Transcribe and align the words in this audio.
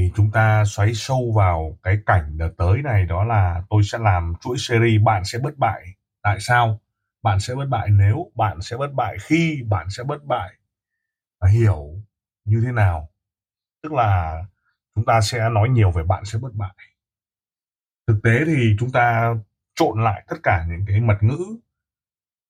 thì 0.00 0.12
chúng 0.16 0.30
ta 0.30 0.64
xoáy 0.64 0.94
sâu 0.94 1.32
vào 1.36 1.78
cái 1.82 1.98
cảnh 2.06 2.38
đợt 2.38 2.50
tới 2.56 2.82
này 2.82 3.06
đó 3.06 3.24
là 3.24 3.62
tôi 3.70 3.82
sẽ 3.84 3.98
làm 3.98 4.34
chuỗi 4.40 4.56
series 4.58 5.02
bạn 5.02 5.24
sẽ 5.24 5.38
bất 5.38 5.58
bại. 5.58 5.82
Tại 6.22 6.36
sao? 6.40 6.80
Bạn 7.22 7.40
sẽ 7.40 7.54
bất 7.54 7.66
bại 7.68 7.88
nếu, 7.90 8.30
bạn 8.34 8.60
sẽ 8.62 8.76
bất 8.76 8.92
bại 8.92 9.16
khi, 9.20 9.62
bạn 9.68 9.90
sẽ 9.90 10.04
bất 10.04 10.24
bại. 10.24 10.54
Hiểu 11.52 11.94
như 12.44 12.62
thế 12.66 12.72
nào? 12.72 13.08
Tức 13.82 13.92
là 13.92 14.42
chúng 14.94 15.04
ta 15.04 15.20
sẽ 15.20 15.48
nói 15.48 15.68
nhiều 15.68 15.90
về 15.90 16.02
bạn 16.02 16.24
sẽ 16.24 16.38
bất 16.38 16.54
bại. 16.54 16.74
Thực 18.06 18.20
tế 18.22 18.44
thì 18.46 18.76
chúng 18.78 18.92
ta 18.92 19.34
trộn 19.74 20.04
lại 20.04 20.24
tất 20.28 20.36
cả 20.42 20.66
những 20.68 20.84
cái 20.86 21.00
mật 21.00 21.18
ngữ 21.20 21.56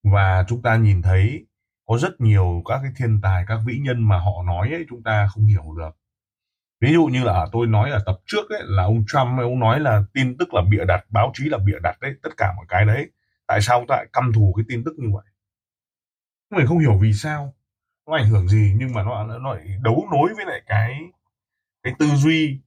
và 0.04 0.44
chúng 0.48 0.62
ta 0.62 0.76
nhìn 0.76 1.02
thấy 1.02 1.46
có 1.86 1.98
rất 1.98 2.20
nhiều 2.20 2.62
các 2.66 2.80
cái 2.82 2.92
thiên 2.96 3.20
tài, 3.22 3.44
các 3.48 3.58
vĩ 3.66 3.78
nhân 3.78 4.08
mà 4.08 4.18
họ 4.18 4.42
nói 4.46 4.70
ấy, 4.72 4.86
chúng 4.88 5.02
ta 5.02 5.26
không 5.26 5.44
hiểu 5.44 5.74
được 5.78 5.99
ví 6.80 6.92
dụ 6.92 7.06
như 7.06 7.24
là 7.24 7.32
à, 7.32 7.46
tôi 7.52 7.66
nói 7.66 7.90
ở 7.90 8.02
tập 8.06 8.16
trước 8.26 8.50
ấy, 8.50 8.62
là 8.64 8.82
ông 8.82 9.04
Trump 9.06 9.40
ông 9.40 9.58
nói 9.60 9.80
là 9.80 10.02
tin 10.14 10.36
tức 10.38 10.54
là 10.54 10.62
bịa 10.70 10.84
đặt, 10.84 11.04
báo 11.10 11.30
chí 11.34 11.44
là 11.44 11.58
bịa 11.58 11.78
đặt 11.82 12.00
đấy 12.00 12.14
tất 12.22 12.30
cả 12.36 12.52
mọi 12.56 12.66
cái 12.68 12.84
đấy. 12.84 13.10
Tại 13.46 13.60
sao 13.62 13.84
ta 13.88 13.96
lại 13.96 14.06
căm 14.12 14.32
thù 14.32 14.52
cái 14.56 14.64
tin 14.68 14.84
tức 14.84 14.94
như 14.98 15.08
vậy? 15.14 15.24
Mình 16.50 16.66
không 16.66 16.78
hiểu 16.78 16.98
vì 17.00 17.12
sao. 17.12 17.54
Nó 18.06 18.16
ảnh 18.16 18.28
hưởng 18.28 18.48
gì, 18.48 18.74
nhưng 18.76 18.92
mà 18.92 19.02
nó 19.02 19.24
nó 19.26 19.54
lại 19.54 19.66
đấu 19.82 20.08
nối 20.12 20.34
với 20.36 20.44
lại 20.46 20.62
cái 20.66 21.00
cái 21.82 21.94
tư 21.98 22.06
duy 22.06 22.60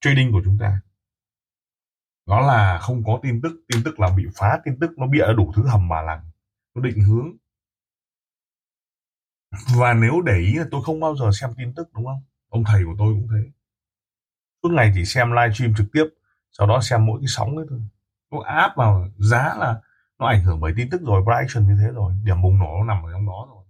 trading 0.00 0.32
của 0.32 0.40
chúng 0.44 0.58
ta. 0.60 0.80
Đó 2.26 2.40
là 2.40 2.78
không 2.78 3.04
có 3.04 3.20
tin 3.22 3.40
tức 3.42 3.52
tin 3.72 3.82
tức 3.84 4.00
là 4.00 4.10
bị 4.16 4.26
phá, 4.36 4.60
tin 4.64 4.78
tức 4.80 4.98
nó 4.98 5.06
bịa 5.06 5.32
đủ 5.36 5.52
thứ 5.56 5.66
hầm 5.66 5.88
bà 5.88 6.02
lằng, 6.02 6.20
nó 6.74 6.82
định 6.82 7.00
hướng. 7.00 7.36
Và 9.76 9.94
nếu 9.94 10.20
để 10.20 10.38
ý 10.38 10.54
là 10.54 10.64
tôi 10.70 10.82
không 10.84 11.00
bao 11.00 11.16
giờ 11.16 11.30
xem 11.40 11.50
tin 11.56 11.74
tức, 11.74 11.88
đúng 11.94 12.06
không? 12.06 12.22
Ông 12.52 12.64
thầy 12.64 12.84
của 12.84 12.94
tôi 12.98 13.14
cũng 13.14 13.28
thế. 13.30 13.50
Suốt 14.62 14.68
ngày 14.72 14.92
chỉ 14.94 15.04
xem 15.04 15.32
live 15.32 15.54
stream 15.54 15.74
trực 15.76 15.86
tiếp, 15.92 16.04
sau 16.50 16.66
đó 16.66 16.80
xem 16.80 17.06
mỗi 17.06 17.20
cái 17.20 17.28
sóng 17.28 17.56
ấy 17.56 17.66
thôi. 17.70 17.80
Nó 18.30 18.42
áp 18.42 18.76
vào 18.76 19.08
giá 19.18 19.54
là 19.58 19.80
nó 20.18 20.26
ảnh 20.26 20.42
hưởng 20.44 20.60
bởi 20.60 20.72
tin 20.76 20.90
tức 20.90 21.00
rồi 21.04 21.22
price 21.24 21.60
như 21.60 21.76
thế 21.80 21.88
rồi, 21.94 22.12
điểm 22.24 22.42
bùng 22.42 22.58
nổ 22.58 22.76
nó 22.78 22.84
nằm 22.84 23.04
ở 23.04 23.12
trong 23.12 23.26
đó 23.26 23.46
rồi. 23.50 23.64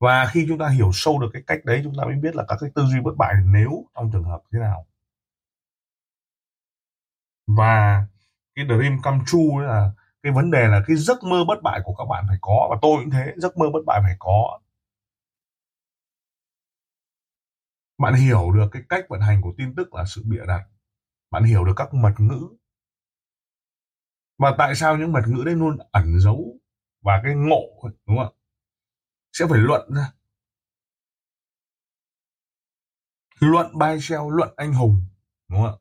Và 0.00 0.26
khi 0.26 0.44
chúng 0.48 0.58
ta 0.58 0.68
hiểu 0.68 0.90
sâu 0.92 1.20
được 1.20 1.30
cái 1.32 1.42
cách 1.46 1.64
đấy, 1.64 1.80
chúng 1.84 1.94
ta 1.98 2.04
mới 2.04 2.14
biết 2.14 2.36
là 2.36 2.44
các 2.48 2.58
cái 2.60 2.70
tư 2.74 2.82
duy 2.82 3.00
bất 3.00 3.16
bại 3.16 3.34
nếu 3.44 3.84
trong 3.94 4.10
trường 4.12 4.24
hợp 4.24 4.42
thế 4.52 4.58
nào. 4.58 4.86
Và 7.46 8.06
cái 8.54 8.66
dream 8.68 9.02
come 9.02 9.24
true 9.26 9.66
là 9.66 9.90
cái 10.22 10.32
vấn 10.32 10.50
đề 10.50 10.68
là 10.68 10.82
cái 10.86 10.96
giấc 10.96 11.24
mơ 11.24 11.44
bất 11.48 11.62
bại 11.62 11.80
của 11.84 11.94
các 11.94 12.04
bạn 12.04 12.24
phải 12.28 12.38
có, 12.40 12.66
và 12.70 12.76
tôi 12.82 13.00
cũng 13.00 13.10
thế, 13.10 13.34
giấc 13.36 13.58
mơ 13.58 13.66
bất 13.72 13.80
bại 13.86 14.00
phải 14.02 14.16
có. 14.18 14.60
Bạn 17.98 18.14
hiểu 18.14 18.52
được 18.52 18.68
cái 18.72 18.82
cách 18.88 19.04
vận 19.08 19.20
hành 19.20 19.42
của 19.42 19.54
tin 19.58 19.74
tức 19.74 19.94
là 19.94 20.04
sự 20.06 20.22
bịa 20.24 20.46
đặt. 20.48 20.66
Bạn 21.30 21.44
hiểu 21.44 21.64
được 21.64 21.72
các 21.76 21.94
mật 21.94 22.14
ngữ. 22.18 22.48
Và 24.38 24.54
tại 24.58 24.74
sao 24.74 24.96
những 24.96 25.12
mật 25.12 25.22
ngữ 25.26 25.44
đấy 25.44 25.54
luôn 25.54 25.78
ẩn 25.92 26.20
giấu 26.20 26.58
và 27.00 27.20
cái 27.24 27.34
ngộ 27.34 27.62
đúng 28.06 28.16
không 28.18 28.34
sẽ 29.32 29.46
phải 29.50 29.58
luận 29.58 29.90
ra. 29.94 30.12
Luận 33.40 33.78
bay 33.78 33.98
treo 34.00 34.30
luận 34.30 34.54
anh 34.56 34.72
hùng 34.72 35.02
đúng 35.48 35.62
không 35.62 35.70
ạ? 35.70 35.76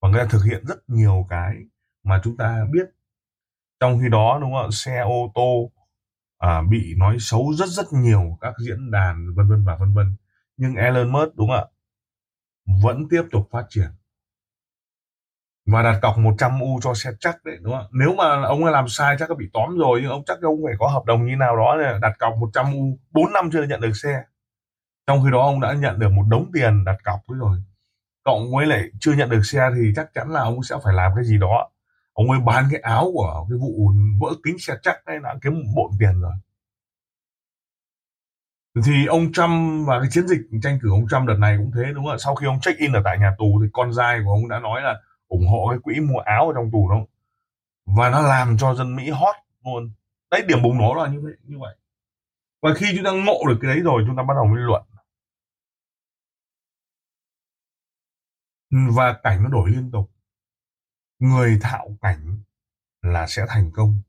Và 0.00 0.08
người 0.08 0.20
ta 0.20 0.28
thực 0.30 0.44
hiện 0.44 0.64
rất 0.66 0.78
nhiều 0.86 1.26
cái 1.30 1.54
mà 2.02 2.20
chúng 2.24 2.36
ta 2.36 2.66
biết. 2.72 2.86
Trong 3.80 3.98
khi 4.00 4.08
đó 4.08 4.38
đúng 4.40 4.52
không 4.52 4.64
ạ 4.64 4.68
xe 4.72 5.00
ô 5.00 5.32
tô 5.34 5.72
à, 6.38 6.62
bị 6.70 6.94
nói 6.96 7.16
xấu 7.20 7.54
rất 7.54 7.68
rất 7.68 7.86
nhiều 7.92 8.38
các 8.40 8.54
diễn 8.58 8.90
đàn 8.90 9.34
vân 9.34 9.48
vân 9.48 9.64
và 9.64 9.76
vân 9.76 9.94
vân 9.94 10.16
nhưng 10.56 10.74
Elon 10.74 11.12
Musk, 11.12 11.34
đúng 11.36 11.48
không 11.48 11.56
ạ? 11.56 11.64
Vẫn 12.82 13.08
tiếp 13.10 13.22
tục 13.32 13.48
phát 13.52 13.66
triển. 13.68 13.88
Và 15.66 15.82
đặt 15.82 15.98
cọc 16.02 16.18
100 16.18 16.60
u 16.60 16.80
cho 16.82 16.94
xe 16.94 17.10
chắc 17.20 17.44
đấy, 17.44 17.56
đúng 17.60 17.74
không 17.74 17.86
nếu 17.92 18.14
mà 18.14 18.42
ông 18.42 18.64
ấy 18.64 18.72
làm 18.72 18.88
sai 18.88 19.16
chắc 19.18 19.28
có 19.28 19.34
bị 19.34 19.50
tóm 19.52 19.78
rồi, 19.78 20.00
nhưng 20.02 20.10
ông 20.10 20.24
chắc 20.26 20.42
ông 20.42 20.60
phải 20.64 20.74
có 20.78 20.88
hợp 20.88 21.04
đồng 21.04 21.26
như 21.26 21.36
nào 21.36 21.56
đó 21.56 21.76
này 21.76 21.98
đặt 22.02 22.18
cọc 22.18 22.36
100 22.38 22.72
u. 22.72 22.98
4 23.10 23.32
năm 23.32 23.50
chưa 23.52 23.62
nhận 23.62 23.80
được 23.80 23.92
xe. 24.02 24.22
Trong 25.06 25.24
khi 25.24 25.30
đó 25.30 25.40
ông 25.40 25.60
đã 25.60 25.72
nhận 25.72 25.98
được 25.98 26.12
một 26.12 26.24
đống 26.28 26.50
tiền 26.54 26.84
đặt 26.84 26.96
cọc 27.04 27.20
rồi. 27.28 27.58
Cộng 28.24 28.52
với 28.52 28.66
lại 28.66 28.82
chưa 29.00 29.12
nhận 29.12 29.30
được 29.30 29.42
xe 29.44 29.70
thì 29.76 29.92
chắc 29.96 30.10
chắn 30.14 30.30
là 30.30 30.40
ông 30.40 30.62
sẽ 30.62 30.76
phải 30.84 30.94
làm 30.94 31.12
cái 31.16 31.24
gì 31.24 31.38
đó. 31.38 31.70
Ông 32.12 32.30
ấy 32.30 32.40
bán 32.40 32.64
cái 32.70 32.80
áo 32.80 33.10
của 33.14 33.46
cái 33.50 33.58
vụ 33.58 33.92
vỡ 34.20 34.28
kính 34.44 34.58
xe 34.58 34.74
chắc 34.82 35.04
đấy 35.06 35.18
đã 35.22 35.34
kiếm 35.42 35.52
một 35.54 35.72
bộn 35.76 35.90
tiền 35.98 36.20
rồi 36.20 36.32
thì 38.82 39.06
ông 39.06 39.32
Trump 39.32 39.86
và 39.88 40.00
cái 40.00 40.10
chiến 40.10 40.28
dịch 40.28 40.40
tranh 40.62 40.78
cử 40.82 40.90
ông 40.90 41.08
Trump 41.10 41.28
đợt 41.28 41.36
này 41.38 41.56
cũng 41.58 41.70
thế, 41.74 41.92
đúng 41.94 42.04
không 42.04 42.12
ạ? 42.12 42.18
Sau 42.18 42.34
khi 42.34 42.46
ông 42.46 42.60
check 42.60 42.78
in 42.78 42.92
ở 42.92 43.00
tại 43.04 43.18
nhà 43.18 43.34
tù 43.38 43.60
thì 43.62 43.68
con 43.72 43.90
trai 43.96 44.20
của 44.24 44.30
ông 44.30 44.48
đã 44.48 44.58
nói 44.58 44.82
là 44.82 45.00
ủng 45.28 45.46
hộ 45.48 45.68
cái 45.70 45.78
quỹ 45.82 46.00
mua 46.00 46.18
áo 46.18 46.48
ở 46.48 46.52
trong 46.54 46.70
tù 46.72 46.90
đó. 46.90 47.06
Và 47.86 48.10
nó 48.10 48.22
làm 48.22 48.56
cho 48.58 48.74
dân 48.74 48.96
Mỹ 48.96 49.10
hot 49.10 49.34
luôn. 49.64 49.92
Đấy, 50.30 50.42
điểm 50.48 50.62
bùng 50.62 50.78
nổ 50.78 50.94
là 50.94 51.08
như 51.08 51.20
vậy 51.20 51.32
như 51.42 51.58
vậy. 51.58 51.76
Và 52.62 52.74
khi 52.76 52.86
chúng 52.96 53.04
ta 53.04 53.10
ngộ 53.10 53.38
được 53.48 53.58
cái 53.60 53.74
đấy 53.74 53.80
rồi, 53.80 54.04
chúng 54.06 54.16
ta 54.16 54.22
bắt 54.22 54.34
đầu 54.34 54.44
mới 54.44 54.62
luận. 54.62 54.82
Và 58.70 59.20
cảnh 59.22 59.42
nó 59.42 59.48
đổi 59.48 59.70
liên 59.70 59.90
tục. 59.90 60.10
Người 61.18 61.58
thạo 61.62 61.96
cảnh 62.00 62.38
là 63.02 63.26
sẽ 63.26 63.46
thành 63.48 63.70
công. 63.74 64.02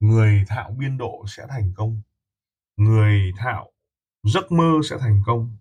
Người 0.00 0.44
thạo 0.48 0.70
biên 0.78 0.98
độ 0.98 1.24
sẽ 1.28 1.46
thành 1.48 1.72
công 1.76 2.02
người 2.84 3.32
thạo 3.36 3.70
giấc 4.22 4.52
mơ 4.52 4.72
sẽ 4.90 4.96
thành 5.00 5.22
công. 5.26 5.56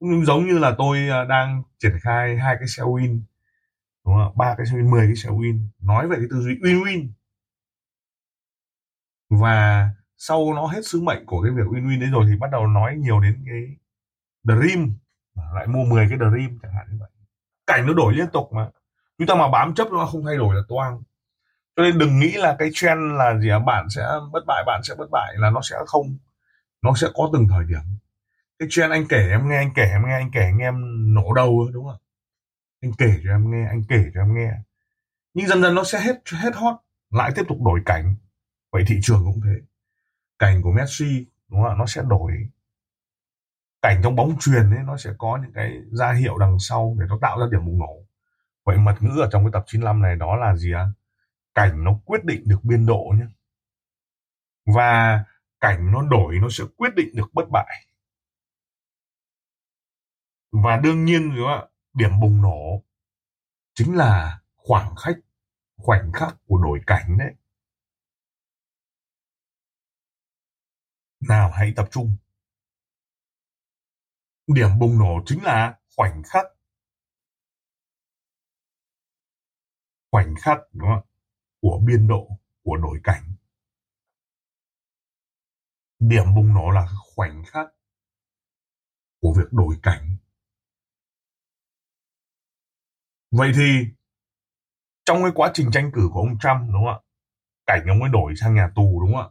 Cũng 0.00 0.24
giống 0.24 0.46
như 0.46 0.58
là 0.58 0.74
tôi 0.78 1.08
à, 1.08 1.24
đang 1.24 1.62
triển 1.78 1.92
khai 2.02 2.36
hai 2.36 2.56
cái 2.58 2.68
xe 2.68 2.82
win, 2.82 3.20
đúng 4.06 4.14
không 4.14 4.36
ba 4.36 4.54
cái 4.56 4.66
xe 4.66 4.72
win, 4.72 4.90
mười 4.90 5.06
cái 5.06 5.16
xe 5.16 5.28
win. 5.28 5.66
Nói 5.82 6.08
về 6.08 6.16
cái 6.16 6.26
tư 6.30 6.40
duy 6.40 6.54
win 6.54 6.84
win 6.84 7.08
và 9.30 9.90
sau 10.16 10.54
nó 10.54 10.66
hết 10.66 10.86
sứ 10.86 11.00
mệnh 11.00 11.26
của 11.26 11.42
cái 11.42 11.52
việc 11.52 11.66
win 11.66 11.86
win 11.88 12.00
đấy 12.00 12.10
rồi 12.12 12.24
thì 12.30 12.36
bắt 12.36 12.50
đầu 12.52 12.66
nói 12.66 12.96
nhiều 12.96 13.20
đến 13.20 13.44
cái 13.46 13.76
dream. 14.44 14.92
Lại 15.54 15.66
mua 15.66 15.84
10 15.84 16.06
cái 16.08 16.18
dream 16.18 16.58
chẳng 16.62 16.72
hạn 16.74 16.86
như 16.90 16.96
vậy. 17.00 17.10
Cảnh 17.66 17.86
nó 17.86 17.92
đổi 17.92 18.14
liên 18.14 18.26
tục 18.32 18.52
mà. 18.52 18.68
Chúng 19.18 19.26
ta 19.26 19.34
mà 19.34 19.48
bám 19.48 19.74
chấp 19.74 19.88
nó 19.92 20.06
không 20.06 20.24
thay 20.26 20.36
đổi 20.36 20.54
là 20.54 20.62
toang. 20.68 21.02
Cho 21.76 21.82
nên 21.82 21.98
đừng 21.98 22.18
nghĩ 22.18 22.32
là 22.32 22.56
cái 22.58 22.70
trend 22.72 23.00
là 23.18 23.38
gì 23.38 23.48
à 23.48 23.58
bạn 23.58 23.86
sẽ 23.90 24.06
bất 24.32 24.44
bại, 24.46 24.64
bạn 24.66 24.80
sẽ 24.84 24.94
bất 24.98 25.10
bại 25.10 25.34
là 25.36 25.50
nó 25.50 25.60
sẽ 25.62 25.76
không 25.86 26.18
nó 26.82 26.94
sẽ 26.96 27.06
có 27.14 27.30
từng 27.32 27.48
thời 27.48 27.64
điểm. 27.64 27.82
Cái 28.58 28.68
chuyện 28.70 28.90
anh 28.90 29.04
kể, 29.08 29.28
em 29.30 29.48
nghe, 29.48 29.56
anh 29.56 29.70
kể, 29.74 29.82
em 29.82 30.02
nghe, 30.06 30.14
anh 30.14 30.30
kể, 30.32 30.40
anh 30.40 30.58
em 30.58 30.74
nổ 31.14 31.34
đầu 31.34 31.70
đúng 31.72 31.84
không 31.84 31.98
anh 32.82 32.92
kể 32.98 33.20
cho 33.24 33.30
em 33.30 33.50
nghe, 33.50 33.66
anh 33.68 33.82
kể 33.88 34.04
cho 34.14 34.20
em 34.20 34.34
nghe. 34.34 34.52
Nhưng 35.34 35.46
dần 35.46 35.62
dần 35.62 35.74
nó 35.74 35.84
sẽ 35.84 36.00
hết 36.00 36.16
hết 36.32 36.54
hot, 36.54 36.74
lại 37.10 37.32
tiếp 37.34 37.42
tục 37.48 37.58
đổi 37.64 37.80
cảnh. 37.86 38.14
Vậy 38.72 38.84
thị 38.86 38.98
trường 39.02 39.24
cũng 39.24 39.40
thế. 39.44 39.60
Cảnh 40.38 40.62
của 40.62 40.72
Messi, 40.72 41.26
đúng 41.48 41.62
không 41.62 41.78
nó 41.78 41.86
sẽ 41.86 42.02
đổi. 42.08 42.32
Cảnh 43.82 44.00
trong 44.02 44.16
bóng 44.16 44.36
truyền 44.40 44.70
ấy, 44.70 44.82
nó 44.84 44.96
sẽ 44.96 45.10
có 45.18 45.38
những 45.42 45.52
cái 45.52 45.72
ra 45.92 46.12
hiệu 46.12 46.38
đằng 46.38 46.58
sau 46.58 46.96
để 47.00 47.06
nó 47.08 47.18
tạo 47.20 47.40
ra 47.40 47.46
điểm 47.52 47.66
bùng 47.66 47.78
nổ. 47.78 47.96
Vậy 48.64 48.78
mật 48.78 49.02
ngữ 49.02 49.20
ở 49.20 49.28
trong 49.32 49.44
cái 49.44 49.50
tập 49.52 49.64
95 49.66 50.02
này 50.02 50.16
đó 50.16 50.36
là 50.36 50.56
gì 50.56 50.72
ạ? 50.72 50.86
Cảnh 51.54 51.84
nó 51.84 52.00
quyết 52.04 52.24
định 52.24 52.42
được 52.46 52.64
biên 52.64 52.86
độ 52.86 53.14
nhé 53.18 53.26
và 54.66 55.24
cảnh 55.60 55.92
nó 55.92 56.02
đổi, 56.10 56.38
nó 56.42 56.48
sẽ 56.50 56.64
quyết 56.76 56.90
định 56.96 57.08
được 57.14 57.26
bất 57.32 57.44
bại. 57.52 57.86
Và 60.50 60.76
đương 60.76 61.04
nhiên 61.04 61.34
rồi 61.34 61.68
điểm 61.94 62.20
bùng 62.20 62.42
nổ 62.42 62.82
chính 63.74 63.96
là 63.96 64.42
khoảng 64.56 64.96
khách, 64.96 65.16
khoảnh 65.76 66.12
khắc 66.12 66.36
của 66.46 66.58
đổi 66.58 66.80
cảnh 66.86 67.18
đấy. 67.18 67.34
Nào, 71.20 71.50
hãy 71.50 71.72
tập 71.76 71.88
trung. 71.90 72.16
Điểm 74.46 74.68
bùng 74.78 74.98
nổ 74.98 75.22
chính 75.26 75.42
là 75.42 75.80
khoảnh 75.96 76.22
khắc. 76.26 76.46
Khoảnh 80.10 80.34
khắc, 80.42 80.58
đúng 80.72 80.88
không? 80.94 81.06
của 81.60 81.80
biên 81.86 82.08
độ 82.08 82.28
của 82.62 82.76
đổi 82.76 83.00
cảnh 83.04 83.25
điểm 86.08 86.34
bùng 86.34 86.54
nổ 86.54 86.70
là 86.70 86.86
khoảnh 87.14 87.42
khắc 87.44 87.66
của 89.20 89.34
việc 89.38 89.52
đổi 89.52 89.76
cảnh. 89.82 90.16
Vậy 93.30 93.52
thì 93.54 93.86
trong 95.04 95.22
cái 95.22 95.32
quá 95.34 95.50
trình 95.54 95.70
tranh 95.72 95.90
cử 95.94 96.08
của 96.12 96.20
ông 96.20 96.38
Trump, 96.38 96.72
đúng 96.72 96.84
không 96.84 96.94
ạ? 96.94 96.98
Cảnh 97.66 97.86
ông 97.88 98.00
ấy 98.00 98.10
đổi 98.12 98.32
sang 98.36 98.54
nhà 98.54 98.68
tù, 98.74 99.00
đúng 99.00 99.14
không 99.14 99.22
ạ? 99.22 99.28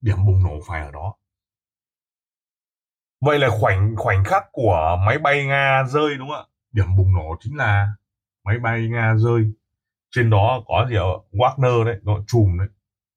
Điểm 0.00 0.26
bùng 0.26 0.42
nổ 0.42 0.60
phải 0.66 0.80
ở 0.80 0.90
đó. 0.90 1.16
Vậy 3.20 3.38
là 3.38 3.48
khoảnh 3.60 3.96
khoảnh 3.96 4.24
khắc 4.24 4.44
của 4.52 4.98
máy 5.06 5.18
bay 5.18 5.46
nga 5.46 5.84
rơi, 5.88 6.16
đúng 6.18 6.28
không 6.28 6.36
ạ? 6.36 6.44
Điểm 6.72 6.96
bùng 6.96 7.14
nổ 7.14 7.36
chính 7.40 7.56
là 7.56 7.94
máy 8.44 8.58
bay 8.58 8.88
nga 8.88 9.14
rơi. 9.16 9.52
Trên 10.10 10.30
đó 10.30 10.64
có 10.66 10.86
gì 10.90 10.96
ở 10.96 11.06
Wagner 11.32 11.84
đấy 11.84 12.00
nó 12.02 12.24
chùm 12.26 12.58
đấy. 12.58 12.68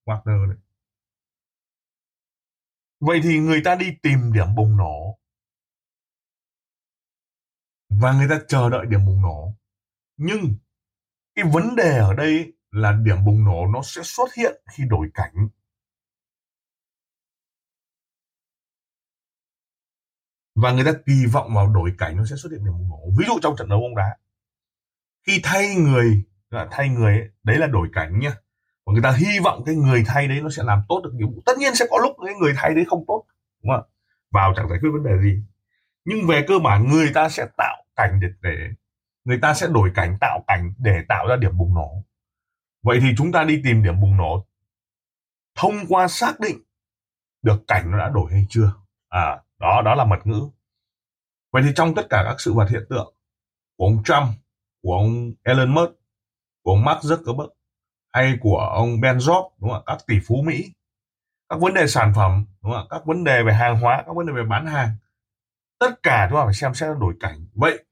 Wagner 0.05 0.47
đấy 0.47 0.57
vậy 2.99 3.19
thì 3.23 3.39
người 3.39 3.61
ta 3.65 3.75
đi 3.75 3.85
tìm 4.03 4.33
điểm 4.33 4.55
bùng 4.55 4.77
nổ. 4.77 5.19
Và 7.89 8.11
người 8.13 8.27
ta 8.29 8.39
chờ 8.47 8.69
đợi 8.69 8.85
điểm 8.85 9.05
bùng 9.05 9.21
nổ. 9.21 9.53
Nhưng 10.17 10.55
cái 11.35 11.45
vấn 11.53 11.75
đề 11.75 11.97
ở 11.97 12.13
đây 12.13 12.53
là 12.71 12.91
điểm 13.03 13.25
bùng 13.25 13.45
nổ 13.45 13.67
nó 13.73 13.81
sẽ 13.83 14.01
xuất 14.03 14.33
hiện 14.33 14.61
khi 14.71 14.83
đổi 14.89 15.09
cảnh. 15.13 15.49
Và 20.55 20.71
người 20.71 20.85
ta 20.85 20.91
kỳ 21.05 21.25
vọng 21.31 21.53
vào 21.55 21.73
đổi 21.73 21.95
cảnh 21.97 22.17
nó 22.17 22.25
sẽ 22.25 22.35
xuất 22.35 22.51
hiện 22.51 22.65
điểm 22.65 22.73
bùng 22.73 22.89
nổ. 22.89 22.99
Ví 23.19 23.25
dụ 23.27 23.33
trong 23.41 23.55
trận 23.57 23.69
đấu 23.69 23.79
bóng 23.79 23.95
đá. 23.95 24.17
Khi 25.27 25.39
thay 25.43 25.75
người 25.75 26.23
thay 26.71 26.89
người 26.89 27.13
ấy, 27.19 27.29
đấy 27.43 27.57
là 27.57 27.67
đổi 27.67 27.89
cảnh 27.93 28.19
nhá 28.19 28.35
và 28.87 28.93
người 28.93 29.01
ta 29.01 29.11
hy 29.11 29.39
vọng 29.43 29.63
cái 29.65 29.75
người 29.75 30.03
thay 30.07 30.27
đấy 30.27 30.41
nó 30.41 30.49
sẽ 30.49 30.63
làm 30.63 30.81
tốt 30.89 31.01
được 31.03 31.11
nhiệm 31.13 31.27
vụ. 31.27 31.41
Tất 31.45 31.57
nhiên 31.57 31.75
sẽ 31.75 31.85
có 31.89 31.97
lúc 32.01 32.15
cái 32.25 32.35
người 32.35 32.53
thay 32.57 32.75
đấy 32.75 32.85
không 32.87 33.03
tốt 33.07 33.23
đúng 33.63 33.71
không 33.75 33.89
vào 34.31 34.53
chẳng 34.55 34.69
giải 34.69 34.79
quyết 34.81 34.89
vấn 34.93 35.03
đề 35.03 35.11
gì. 35.21 35.43
Nhưng 36.05 36.27
về 36.27 36.45
cơ 36.47 36.59
bản 36.59 36.87
người 36.89 37.11
ta 37.13 37.29
sẽ 37.29 37.47
tạo 37.57 37.83
cảnh 37.95 38.19
để, 38.19 38.27
để 38.41 38.57
người 39.23 39.39
ta 39.41 39.53
sẽ 39.53 39.67
đổi 39.67 39.91
cảnh 39.95 40.17
tạo 40.21 40.43
cảnh 40.47 40.73
để 40.77 41.03
tạo 41.09 41.27
ra 41.27 41.35
điểm 41.35 41.57
bùng 41.57 41.75
nổ. 41.75 42.03
Vậy 42.83 42.99
thì 43.01 43.07
chúng 43.17 43.31
ta 43.31 43.43
đi 43.43 43.61
tìm 43.63 43.83
điểm 43.83 43.99
bùng 43.99 44.17
nổ. 44.17 44.45
Thông 45.55 45.75
qua 45.89 46.07
xác 46.07 46.39
định 46.39 46.57
được 47.41 47.63
cảnh 47.67 47.91
nó 47.91 47.97
đã 47.97 48.09
đổi 48.09 48.31
hay 48.31 48.45
chưa. 48.49 48.73
À 49.09 49.41
đó 49.59 49.81
đó 49.85 49.95
là 49.95 50.05
mật 50.05 50.27
ngữ. 50.27 50.49
Vậy 51.51 51.63
thì 51.65 51.71
trong 51.75 51.95
tất 51.95 52.07
cả 52.09 52.23
các 52.25 52.35
sự 52.39 52.53
vật 52.53 52.69
hiện 52.69 52.83
tượng 52.89 53.13
của 53.77 53.85
ông 53.85 54.03
Trump 54.03 54.27
của 54.81 54.93
ông 54.93 55.33
Elon 55.43 55.73
Musk 55.73 55.91
của 56.63 56.71
ông 56.71 56.85
Mark 56.85 56.99
Zuckerberg 56.99 57.49
hay 58.17 58.37
của 58.41 58.57
ông 58.57 59.01
Ben 59.01 59.17
Job 59.17 59.49
đúng 59.59 59.71
không 59.71 59.83
các 59.85 59.97
tỷ 60.07 60.19
phú 60.27 60.35
Mỹ. 60.45 60.71
Các 61.49 61.59
vấn 61.59 61.73
đề 61.73 61.87
sản 61.87 62.13
phẩm, 62.15 62.45
đúng 62.63 62.73
không 62.73 62.87
các 62.89 63.05
vấn 63.05 63.23
đề 63.23 63.43
về 63.43 63.53
hàng 63.53 63.79
hóa, 63.79 64.03
các 64.05 64.15
vấn 64.15 64.25
đề 64.27 64.33
về 64.33 64.43
bán 64.43 64.65
hàng. 64.65 64.89
Tất 65.79 66.03
cả 66.03 66.27
chúng 66.29 66.39
ta 66.39 66.45
phải 66.45 66.53
xem 66.53 66.73
xét 66.73 66.97
đổi 66.99 67.13
cảnh. 67.19 67.45
Vậy, 67.53 67.85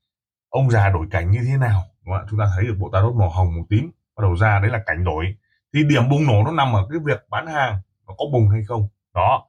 ông 0.49 0.71
già 0.71 0.89
đổi 0.89 1.07
cảnh 1.11 1.31
như 1.31 1.39
thế 1.47 1.57
nào? 1.57 1.81
Đúng 2.05 2.15
không? 2.15 2.27
chúng 2.29 2.39
ta 2.39 2.45
thấy 2.55 2.65
được 2.65 2.75
bộ 2.79 2.89
tarot 2.93 3.15
màu 3.15 3.29
hồng 3.29 3.55
màu 3.55 3.65
tím, 3.69 3.91
bắt 4.17 4.21
đầu 4.21 4.35
ra 4.35 4.59
đấy 4.59 4.71
là 4.71 4.81
cảnh 4.85 5.03
đổi. 5.03 5.25
Thì 5.73 5.83
điểm 5.83 6.09
bùng 6.09 6.25
nổ 6.27 6.43
nó 6.45 6.51
nằm 6.51 6.73
ở 6.75 6.87
cái 6.89 6.99
việc 7.05 7.25
bán 7.29 7.47
hàng 7.47 7.79
nó 8.07 8.13
có 8.17 8.25
bùng 8.33 8.49
hay 8.49 8.61
không? 8.67 8.87
Đó. 9.13 9.47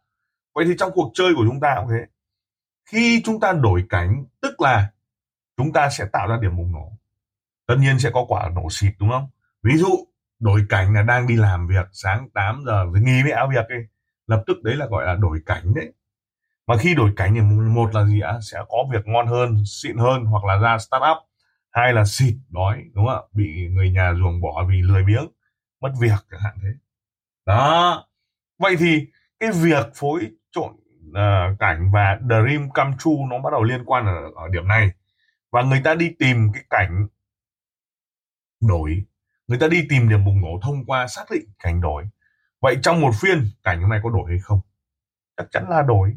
Vậy 0.54 0.64
thì 0.68 0.74
trong 0.78 0.90
cuộc 0.94 1.10
chơi 1.14 1.34
của 1.36 1.44
chúng 1.46 1.60
ta 1.60 1.74
cũng 1.78 1.88
thế. 1.90 2.06
Khi 2.90 3.22
chúng 3.24 3.40
ta 3.40 3.52
đổi 3.52 3.84
cảnh, 3.88 4.24
tức 4.42 4.60
là 4.60 4.90
chúng 5.56 5.72
ta 5.72 5.90
sẽ 5.90 6.04
tạo 6.12 6.28
ra 6.28 6.38
điểm 6.42 6.56
bùng 6.56 6.72
nổ. 6.72 6.92
Tất 7.66 7.74
nhiên 7.78 7.98
sẽ 7.98 8.10
có 8.14 8.24
quả 8.28 8.50
nổ 8.54 8.70
xịt, 8.70 8.92
đúng 8.98 9.10
không? 9.10 9.28
Ví 9.62 9.76
dụ 9.76 10.06
đổi 10.38 10.66
cảnh 10.68 10.94
là 10.94 11.02
đang 11.02 11.26
đi 11.26 11.36
làm 11.36 11.66
việc 11.66 11.88
sáng 11.92 12.28
8 12.34 12.62
giờ 12.66 12.90
với 12.90 13.00
nghỉ 13.00 13.22
với 13.22 13.32
áo 13.32 13.48
việc 13.50 13.68
ấy. 13.68 13.86
Lập 14.26 14.42
tức 14.46 14.62
đấy 14.62 14.76
là 14.76 14.86
gọi 14.86 15.06
là 15.06 15.14
đổi 15.14 15.40
cảnh 15.46 15.74
đấy. 15.74 15.92
Mà 16.66 16.76
khi 16.76 16.94
đổi 16.94 17.12
cảnh 17.16 17.34
thì 17.34 17.40
một 17.40 17.94
là 17.94 18.04
gì 18.04 18.20
ạ? 18.20 18.38
Sẽ 18.42 18.58
có 18.68 18.78
việc 18.92 19.06
ngon 19.06 19.26
hơn 19.26 19.64
xịn 19.66 19.96
hơn 19.96 20.24
hoặc 20.24 20.44
là 20.44 20.56
ra 20.56 20.78
startup. 20.78 21.16
Hai 21.70 21.92
là 21.92 22.04
xịt 22.04 22.34
đói 22.48 22.84
đúng 22.94 23.06
không 23.06 23.14
ạ? 23.14 23.22
Bị 23.32 23.68
người 23.70 23.90
nhà 23.90 24.14
ruồng 24.14 24.40
bỏ 24.40 24.66
vì 24.68 24.82
lười 24.82 25.04
biếng 25.04 25.26
mất 25.80 25.92
việc 26.00 26.26
chẳng 26.30 26.40
hạn 26.40 26.54
thế. 26.62 26.68
Đó. 27.46 28.06
Vậy 28.58 28.76
thì 28.78 29.06
cái 29.40 29.50
việc 29.52 29.86
phối 29.94 30.30
trộn 30.50 30.72
uh, 31.08 31.58
cảnh 31.58 31.90
và 31.92 32.18
dream 32.28 32.70
come 32.70 32.96
true 32.98 33.26
nó 33.30 33.38
bắt 33.38 33.50
đầu 33.52 33.62
liên 33.62 33.84
quan 33.84 34.06
ở, 34.06 34.30
ở 34.36 34.48
điểm 34.48 34.68
này. 34.68 34.90
Và 35.52 35.62
người 35.62 35.80
ta 35.84 35.94
đi 35.94 36.10
tìm 36.18 36.52
cái 36.52 36.64
cảnh 36.70 37.06
đổi 38.60 39.04
người 39.48 39.58
ta 39.58 39.68
đi 39.68 39.86
tìm 39.88 40.08
điểm 40.08 40.24
bùng 40.24 40.40
nổ 40.40 40.60
thông 40.62 40.84
qua 40.86 41.06
xác 41.06 41.24
định 41.30 41.44
cảnh 41.58 41.80
đổi. 41.80 42.04
Vậy 42.60 42.78
trong 42.82 43.00
một 43.00 43.10
phiên 43.20 43.50
cảnh 43.64 43.80
hôm 43.80 43.90
nay 43.90 44.00
có 44.02 44.10
đổi 44.10 44.30
hay 44.30 44.38
không? 44.38 44.60
Chắc 45.36 45.46
chắn 45.50 45.68
là 45.68 45.82
đổi. 45.82 46.16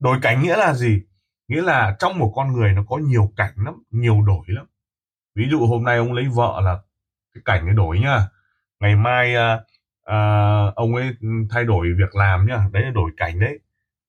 Đổi 0.00 0.18
cảnh 0.22 0.42
nghĩa 0.42 0.56
là 0.56 0.74
gì? 0.74 1.02
Nghĩa 1.48 1.62
là 1.62 1.96
trong 1.98 2.18
một 2.18 2.32
con 2.34 2.52
người 2.52 2.72
nó 2.72 2.84
có 2.88 2.98
nhiều 2.98 3.32
cảnh 3.36 3.52
lắm 3.56 3.82
nhiều 3.90 4.22
đổi 4.22 4.44
lắm. 4.46 4.66
Ví 5.34 5.48
dụ 5.50 5.66
hôm 5.66 5.84
nay 5.84 5.98
ông 5.98 6.12
lấy 6.12 6.28
vợ 6.28 6.60
là 6.64 6.78
cái 7.34 7.42
cảnh 7.44 7.66
ấy 7.66 7.74
đổi 7.74 7.98
nhá. 7.98 8.28
Ngày 8.80 8.96
mai 8.96 9.34
à, 9.34 9.60
à, 10.04 10.18
ông 10.76 10.94
ấy 10.94 11.10
thay 11.50 11.64
đổi 11.64 11.86
việc 11.98 12.14
làm 12.14 12.46
nhá. 12.46 12.68
Đấy 12.72 12.82
là 12.82 12.90
đổi 12.90 13.10
cảnh 13.16 13.40
đấy. 13.40 13.58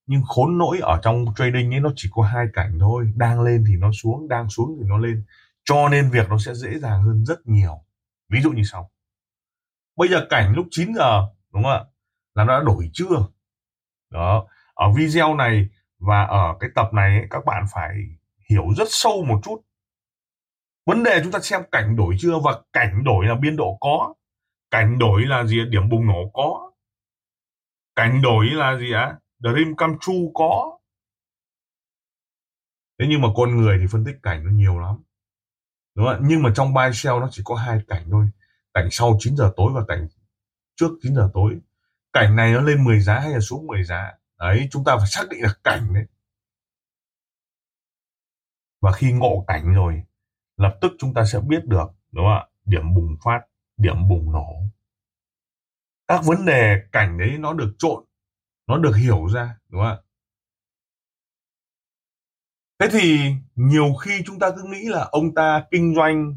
Nhưng 0.08 0.22
khốn 0.28 0.58
nỗi 0.58 0.80
ở 0.82 1.00
trong 1.04 1.26
trading 1.36 1.74
ấy 1.74 1.80
nó 1.80 1.92
chỉ 1.96 2.10
có 2.12 2.24
hai 2.24 2.46
cảnh 2.54 2.78
thôi. 2.80 3.14
Đang 3.16 3.42
lên 3.42 3.64
thì 3.68 3.76
nó 3.76 3.92
xuống 3.92 4.28
đang 4.28 4.50
xuống 4.50 4.78
thì 4.80 4.86
nó 4.88 4.98
lên. 4.98 5.24
Cho 5.64 5.90
nên 5.90 6.10
việc 6.10 6.30
nó 6.30 6.38
sẽ 6.38 6.54
dễ 6.54 6.80
dàng 6.80 7.04
hơn 7.04 7.26
rất 7.26 7.48
nhiều 7.48 7.85
ví 8.30 8.42
dụ 8.42 8.52
như 8.52 8.64
sau. 8.64 8.92
Bây 9.96 10.10
giờ 10.10 10.28
cảnh 10.30 10.54
lúc 10.56 10.68
9 10.72 10.94
giờ 10.96 11.28
đúng 11.54 11.64
không 11.64 11.72
ạ? 11.72 11.84
Là 12.34 12.44
nó 12.44 12.60
đã 12.60 12.64
đổi 12.66 12.90
chưa? 12.94 13.28
Đó. 14.10 14.48
Ở 14.74 14.92
video 14.98 15.36
này 15.36 15.70
và 16.00 16.24
ở 16.24 16.58
cái 16.60 16.70
tập 16.76 16.94
này 16.94 17.20
ấy, 17.20 17.28
các 17.30 17.46
bạn 17.46 17.66
phải 17.74 17.96
hiểu 18.50 18.66
rất 18.78 18.88
sâu 18.90 19.24
một 19.24 19.42
chút. 19.44 19.62
Vấn 20.86 21.04
đề 21.04 21.20
chúng 21.24 21.32
ta 21.32 21.40
xem 21.40 21.62
cảnh 21.72 21.96
đổi 21.96 22.16
chưa 22.20 22.40
và 22.44 22.62
cảnh 22.74 23.04
đổi 23.04 23.26
là 23.26 23.36
biên 23.36 23.56
độ 23.56 23.78
có. 23.82 24.14
Cảnh 24.72 25.00
đổi 25.00 25.22
là 25.26 25.46
gì 25.46 25.66
điểm 25.70 25.90
bùng 25.90 26.08
nổ 26.08 26.32
có. 26.34 26.72
Cảnh 27.96 28.22
đổi 28.22 28.46
là 28.46 28.78
gì 28.78 28.92
á 28.94 29.16
dream 29.40 29.76
come 29.78 29.94
true 30.02 30.32
có. 30.34 30.80
Thế 33.00 33.06
nhưng 33.10 33.22
mà 33.22 33.28
con 33.36 33.58
người 33.58 33.78
thì 33.82 33.86
phân 33.92 34.06
tích 34.06 34.16
cảnh 34.24 34.44
nó 34.46 34.52
nhiều 34.52 34.80
lắm 34.80 34.96
đúng 35.96 36.06
không? 36.06 36.20
nhưng 36.28 36.44
mà 36.44 36.52
trong 36.56 36.74
buy 36.74 36.94
sell 36.94 37.20
nó 37.20 37.28
chỉ 37.32 37.42
có 37.46 37.56
hai 37.56 37.80
cảnh 37.88 38.04
thôi. 38.12 38.30
Cảnh 38.74 38.88
sau 38.92 39.18
9 39.20 39.38
giờ 39.38 39.54
tối 39.56 39.72
và 39.76 39.82
cảnh 39.88 40.08
trước 40.76 40.90
9 41.02 41.16
giờ 41.16 41.30
tối. 41.34 41.60
Cảnh 42.14 42.36
này 42.36 42.54
nó 42.54 42.62
lên 42.62 42.84
10 42.84 43.00
giá 43.00 43.20
hay 43.20 43.32
là 43.32 43.40
xuống 43.40 43.68
10 43.68 43.84
giá? 43.84 44.12
Đấy, 44.40 44.68
chúng 44.72 44.84
ta 44.84 44.98
phải 44.98 45.08
xác 45.08 45.24
định 45.30 45.42
được 45.42 45.64
cảnh 45.64 45.94
đấy. 45.94 46.06
Và 48.82 48.92
khi 48.92 49.12
ngộ 49.12 49.44
cảnh 49.48 49.74
rồi, 49.74 50.04
lập 50.58 50.78
tức 50.82 50.92
chúng 51.00 51.14
ta 51.14 51.26
sẽ 51.26 51.40
biết 51.40 51.66
được, 51.66 51.88
đúng 52.12 52.26
không 52.26 52.34
ạ? 52.34 52.48
Điểm 52.66 52.94
bùng 52.94 53.18
phát, 53.24 53.42
điểm 53.78 54.08
bùng 54.08 54.32
nổ. 54.32 54.62
Các 56.08 56.22
vấn 56.26 56.46
đề 56.46 56.82
cảnh 56.92 57.18
đấy 57.18 57.38
nó 57.40 57.54
được 57.54 57.76
trộn, 57.78 58.04
nó 58.68 58.78
được 58.78 58.96
hiểu 58.96 59.28
ra, 59.28 59.58
đúng 59.70 59.82
không 59.82 59.90
ạ? 59.90 60.05
Thế 62.80 62.88
thì 62.92 63.34
nhiều 63.56 63.94
khi 63.94 64.22
chúng 64.26 64.40
ta 64.40 64.50
cứ 64.56 64.64
nghĩ 64.64 64.90
là 64.90 65.08
ông 65.12 65.36
ta 65.36 65.64
kinh 65.72 65.96
doanh 65.96 66.36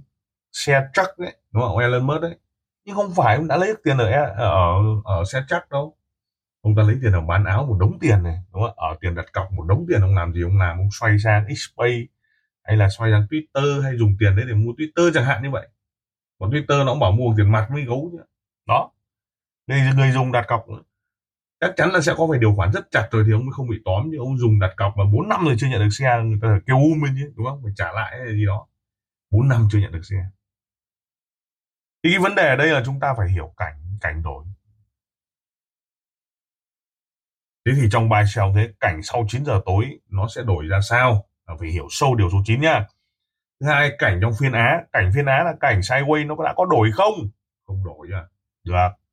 xe 0.52 0.88
truck 0.94 1.18
đấy 1.18 1.36
đúng 1.52 1.62
không? 1.62 1.78
Elon 1.78 2.06
Musk 2.06 2.20
đấy. 2.20 2.38
Nhưng 2.84 2.96
không 2.96 3.12
phải, 3.16 3.36
ông 3.36 3.48
đã 3.48 3.56
lấy 3.56 3.68
được 3.68 3.80
tiền 3.84 3.98
ở 3.98 4.06
ở 4.36 4.82
ở 5.04 5.24
xe 5.24 5.42
truck 5.48 5.70
đâu. 5.70 5.96
Ông 6.62 6.74
ta 6.76 6.82
lấy 6.82 6.96
tiền 7.02 7.12
ở 7.12 7.20
bán 7.20 7.44
áo 7.44 7.66
một 7.66 7.76
đống 7.80 7.98
tiền 8.00 8.22
này, 8.22 8.38
đúng 8.52 8.62
không? 8.62 8.74
Ở 8.76 8.96
tiền 9.00 9.14
đặt 9.14 9.32
cọc 9.32 9.52
một 9.52 9.64
đống 9.68 9.84
tiền, 9.88 10.00
ông 10.00 10.14
làm 10.14 10.32
gì 10.32 10.42
ông 10.42 10.58
làm? 10.58 10.78
Ông 10.78 10.88
xoay 11.00 11.18
sang 11.18 11.46
xpay, 11.56 12.08
hay 12.62 12.76
là 12.76 12.88
xoay 12.88 13.10
sang 13.10 13.26
twitter, 13.30 13.82
hay 13.82 13.96
dùng 13.96 14.16
tiền 14.18 14.36
đấy 14.36 14.44
để 14.48 14.54
mua 14.54 14.72
twitter 14.72 15.12
chẳng 15.14 15.24
hạn 15.24 15.42
như 15.42 15.50
vậy. 15.50 15.68
Còn 16.38 16.50
twitter 16.50 16.84
nó 16.84 16.92
cũng 16.92 17.00
bảo 17.00 17.12
mua 17.12 17.34
tiền 17.36 17.52
mặt 17.52 17.70
mới 17.70 17.84
gấu 17.84 18.10
chứ. 18.12 18.18
Đó. 18.66 18.90
Đây 19.66 19.80
người 19.96 20.10
dùng 20.10 20.32
đặt 20.32 20.44
cọc 20.48 20.66
chắc 21.60 21.72
chắn 21.76 21.90
là 21.92 22.00
sẽ 22.00 22.14
có 22.16 22.26
phải 22.30 22.38
điều 22.38 22.54
khoản 22.56 22.72
rất 22.72 22.88
chặt 22.90 23.08
rồi 23.10 23.24
thì 23.26 23.32
ông 23.32 23.46
mới 23.46 23.52
không 23.52 23.68
bị 23.68 23.76
tóm. 23.84 24.10
Như 24.10 24.18
ông 24.18 24.38
dùng 24.38 24.60
đặt 24.60 24.74
cọc 24.76 24.96
mà 24.96 25.04
4 25.12 25.28
năm 25.28 25.44
rồi 25.44 25.56
chưa 25.58 25.66
nhận 25.68 25.80
được 25.80 25.88
xe, 25.90 26.22
người 26.24 26.38
ta 26.42 26.48
phải 26.52 26.60
kêu 26.66 26.76
um 26.76 27.02
lên 27.02 27.14
chứ 27.18 27.32
đúng 27.36 27.46
không? 27.46 27.60
Phải 27.62 27.72
trả 27.76 27.92
lại 27.92 28.18
hay 28.18 28.32
gì 28.34 28.46
đó. 28.46 28.66
4 29.30 29.48
năm 29.48 29.68
chưa 29.70 29.78
nhận 29.78 29.92
được 29.92 30.04
xe. 30.04 30.16
Thì 32.04 32.10
cái 32.10 32.18
vấn 32.18 32.34
đề 32.34 32.48
ở 32.48 32.56
đây 32.56 32.68
là 32.68 32.82
chúng 32.86 33.00
ta 33.00 33.14
phải 33.16 33.28
hiểu 33.30 33.52
cảnh 33.56 33.74
cảnh 34.00 34.22
đổi. 34.22 34.44
Thế 37.66 37.72
thì 37.76 37.88
trong 37.90 38.08
bài 38.08 38.24
sell 38.34 38.48
thế, 38.54 38.72
cảnh 38.80 39.00
sau 39.02 39.24
9 39.28 39.44
giờ 39.44 39.60
tối, 39.66 40.00
nó 40.08 40.28
sẽ 40.28 40.42
đổi 40.42 40.66
ra 40.66 40.80
sao? 40.80 41.24
Là 41.46 41.54
phải 41.60 41.68
hiểu 41.68 41.86
sâu 41.90 42.14
điều 42.14 42.30
số 42.30 42.38
9 42.44 42.60
nhá 42.60 42.86
thứ 43.60 43.66
hai, 43.66 43.90
cảnh 43.98 44.18
trong 44.22 44.32
phiên 44.40 44.52
á. 44.52 44.82
Cảnh 44.92 45.10
phiên 45.14 45.26
á 45.26 45.44
là 45.44 45.54
cảnh 45.60 45.80
sideways, 45.80 46.26
nó 46.26 46.34
đã 46.44 46.54
có 46.56 46.66
đổi 46.66 46.90
không? 46.92 47.14
Không 47.66 47.84
đổi 47.84 48.08
à 48.12 48.22
được 48.64 49.07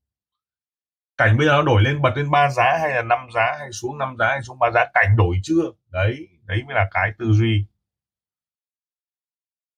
cảnh 1.18 1.38
bây 1.38 1.48
giờ 1.48 1.54
nó 1.54 1.62
đổi 1.62 1.82
lên 1.82 2.02
bật 2.02 2.14
lên 2.16 2.32
ba 2.32 2.50
giá 2.50 2.78
hay 2.82 2.92
là 2.96 3.02
năm 3.02 3.20
giá 3.36 3.56
hay 3.60 3.72
xuống 3.72 3.98
năm 3.98 4.16
giá 4.20 4.28
hay 4.28 4.42
xuống 4.42 4.60
ba 4.60 4.72
giá, 4.72 4.86
cảnh 4.94 5.16
đổi 5.18 5.40
chưa? 5.44 5.64
Đấy 5.92 6.28
đấy 6.46 6.64
mới 6.68 6.76
là 6.76 6.88
cái 6.92 7.12
tư 7.20 7.32
duy. 7.32 7.66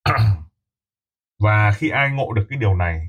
Và 1.39 1.71
khi 1.71 1.89
ai 1.89 2.11
ngộ 2.11 2.33
được 2.33 2.45
cái 2.49 2.59
điều 2.59 2.75
này, 2.75 3.07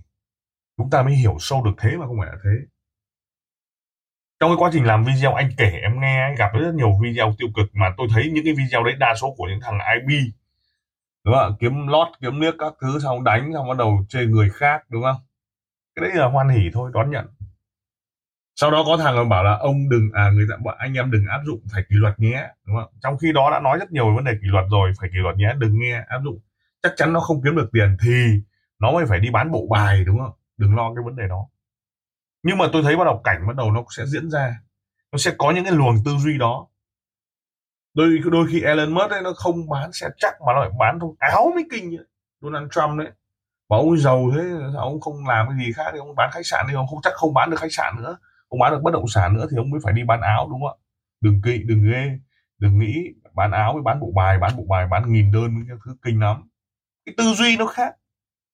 chúng 0.76 0.90
ta 0.90 1.02
mới 1.02 1.14
hiểu 1.14 1.37
sâu 1.40 1.64
được 1.64 1.73
thế 1.78 1.97
mà 1.97 2.06
không 2.06 2.16
phải 2.20 2.28
là 2.28 2.38
thế. 2.44 2.50
Trong 4.40 4.50
cái 4.50 4.56
quá 4.58 4.70
trình 4.73 4.85
làm 4.85 5.04
video, 5.04 5.35
anh 5.35 5.50
kể, 5.58 5.70
em 5.82 6.00
nghe, 6.00 6.23
anh 6.23 6.35
gặp 6.35 6.50
rất 6.54 6.75
nhiều 6.75 6.92
video 7.02 7.35
tiêu 7.38 7.49
cực 7.56 7.66
mà 7.73 7.94
tôi 7.97 8.08
thấy 8.14 8.30
những 8.32 8.44
cái 8.44 8.54
video 8.54 8.85
đấy 8.85 8.94
đa 8.99 9.14
số 9.14 9.35
của 9.38 9.47
những 9.49 9.61
thằng 9.62 9.78
IB 9.94 10.32
đúng 11.28 11.35
không 11.35 11.56
kiếm 11.61 11.87
lót, 11.87 12.08
kiếm 12.20 12.40
nước 12.40 12.54
các 12.58 12.75
thứ, 12.80 12.99
xong 13.02 13.25
đánh, 13.25 13.50
xong 13.54 13.68
bắt 13.68 13.76
đầu 13.78 14.04
chê 14.08 14.26
người 14.26 14.50
khác, 14.50 14.82
đúng 14.88 15.02
không? 15.02 15.23
Cái 15.94 16.08
đấy 16.08 16.16
là 16.16 16.26
hoan 16.28 16.49
hỉ 16.49 16.70
thôi, 16.73 16.90
đón 16.94 17.11
nhận 17.11 17.26
sau 18.61 18.71
đó 18.71 18.85
có 18.87 18.97
thằng 18.97 19.15
còn 19.17 19.29
bảo 19.29 19.45
là, 19.45 19.57
ông 19.57 19.88
đừng 19.88 20.11
à 20.12 20.31
người 20.31 20.47
ta, 20.50 20.57
bọn 20.65 20.75
anh 20.79 20.95
em 20.95 21.11
đừng 21.11 21.27
áp 21.27 21.41
dụng 21.47 21.61
phải 21.73 21.83
kỷ 21.88 21.97
luật 21.97 22.21
nhé. 22.21 22.49
Đúng 22.67 22.77
không? 22.77 22.93
Trong 23.03 23.19
khi 23.19 23.33
đó 23.33 23.50
đã 23.50 23.61
nói 23.61 23.79
rất 23.79 23.93
nhiều 23.93 24.09
về 24.09 24.15
vấn 24.15 24.25
đề 24.25 24.33
kỷ 24.33 24.49
luật 24.49 24.65
rồi, 24.71 24.93
phải 25.00 25.09
kỷ 25.12 25.19
luật 25.19 25.37
nhé, 25.37 25.55
đừng 25.59 25.79
nghe 25.79 26.05
áp 26.09 26.21
dụng. 26.25 26.38
Chắc 26.83 26.93
chắn 26.97 27.12
nó 27.12 27.21
không 27.21 27.43
kiếm 27.45 27.57
được 27.57 27.69
tiền 27.73 27.97
thì 28.05 28.41
nó 28.79 28.93
mới 28.93 29.07
phải 29.07 29.21
đi 29.21 29.31
bán 29.31 29.50
bộ 29.50 29.67
bài, 29.71 30.05
đúng 30.05 30.19
không? 30.19 30.33
Đừng 30.57 30.77
lo 30.77 30.95
cái 30.95 31.05
vấn 31.05 31.17
đề 31.17 31.29
đó. 31.29 31.47
Nhưng 32.43 32.59
mà 32.59 32.67
tôi 32.73 32.83
thấy 32.83 32.97
bắt 32.97 33.05
đầu 33.05 33.21
cảnh 33.25 33.47
bắt 33.47 33.57
đầu 33.57 33.73
nó 33.73 33.85
sẽ 33.97 34.07
diễn 34.07 34.31
ra. 34.31 34.61
Nó 35.12 35.19
sẽ 35.19 35.35
có 35.38 35.50
những 35.50 35.65
cái 35.65 35.73
luồng 35.73 35.97
tư 36.05 36.11
duy 36.19 36.38
đó. 36.38 36.67
Đôi 37.95 38.19
đôi 38.25 38.47
khi 38.50 38.62
Elon 38.62 38.95
Musk 38.95 39.11
ấy, 39.11 39.23
nó 39.23 39.33
không 39.37 39.69
bán 39.69 39.93
xe 39.93 40.09
chắc 40.17 40.35
mà 40.47 40.53
nó 40.53 40.61
lại 40.61 40.71
bán 40.79 40.99
thôi 41.00 41.15
áo 41.19 41.53
mới 41.55 41.65
kinh 41.71 41.97
ấy. 41.97 42.07
Donald 42.41 42.71
Trump 42.71 42.99
đấy 42.99 43.09
bảo 43.69 43.81
ông 43.81 43.99
giàu 43.99 44.31
thế 44.35 44.43
ông 44.77 45.00
không 45.00 45.27
làm 45.27 45.47
cái 45.49 45.67
gì 45.67 45.73
khác 45.73 45.91
thì 45.93 45.99
ông 45.99 46.15
bán 46.15 46.31
khách 46.33 46.47
sạn 46.47 46.67
đi, 46.69 46.75
ông 46.75 46.87
không, 46.87 46.99
chắc 47.03 47.12
không 47.15 47.35
bán 47.35 47.50
được 47.50 47.57
khách 47.61 47.73
sạn 47.73 47.95
nữa 47.99 48.17
ông 48.49 48.61
bán 48.61 48.73
được 48.73 48.81
bất 48.83 48.90
động 48.90 49.09
sản 49.09 49.35
nữa 49.35 49.47
thì 49.50 49.57
ông 49.57 49.71
mới 49.71 49.81
phải 49.85 49.93
đi 49.93 50.05
bán 50.05 50.21
áo, 50.21 50.49
đúng 50.50 50.61
không 50.61 50.69
ạ? 50.69 50.76
Đừng 51.21 51.43
kỵ, 51.43 51.62
đừng 51.64 51.90
ghê, 51.93 52.19
đừng 52.59 52.78
nghĩ 52.78 52.95
bán 53.35 53.50
áo 53.50 53.73
với 53.73 53.83
bán 53.83 54.00
bộ 54.00 54.12
bài, 54.14 54.38
bán 54.38 54.57
bộ 54.57 54.64
bài 54.69 54.87
bán 54.90 55.12
nghìn 55.12 55.33
đơn 55.33 55.55
cái 55.69 55.76
thứ, 55.85 55.97
kinh 56.02 56.21
lắm. 56.21 56.49
Cái 57.07 57.14
tư 57.19 57.25
duy 57.25 57.57
nó 57.57 57.67
khác. 57.67 57.95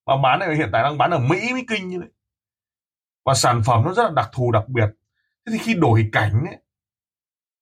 Mà 0.06 0.16
bán 0.22 0.38
này 0.38 0.56
hiện 0.56 0.68
tại 0.72 0.82
đang 0.82 0.98
bán 0.98 1.10
ở 1.10 1.18
Mỹ 1.18 1.52
mới 1.52 1.64
kinh 1.68 1.88
như 1.88 2.00
vậy. 2.00 2.08
Và 3.24 3.34
sản 3.34 3.62
phẩm 3.66 3.82
nó 3.84 3.92
rất 3.94 4.02
là 4.02 4.10
đặc 4.16 4.30
thù, 4.32 4.52
đặc 4.52 4.68
biệt. 4.68 4.86
Thế 5.46 5.52
thì 5.52 5.58
khi 5.58 5.74
đổi 5.74 6.08
cảnh 6.12 6.44
ấy, 6.46 6.56